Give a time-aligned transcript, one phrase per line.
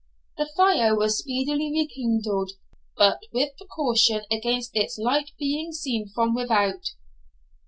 [0.35, 2.53] The fire was speedily rekindled,
[2.97, 6.93] but with precaution against its light being seen from without.